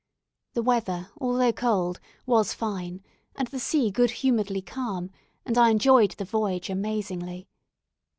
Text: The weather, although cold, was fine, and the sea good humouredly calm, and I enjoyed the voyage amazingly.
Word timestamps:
The 0.53 0.63
weather, 0.63 1.11
although 1.19 1.53
cold, 1.53 1.99
was 2.25 2.55
fine, 2.55 3.03
and 3.35 3.47
the 3.49 3.59
sea 3.59 3.91
good 3.91 4.09
humouredly 4.09 4.63
calm, 4.63 5.11
and 5.45 5.55
I 5.59 5.69
enjoyed 5.69 6.13
the 6.13 6.25
voyage 6.25 6.71
amazingly. 6.71 7.47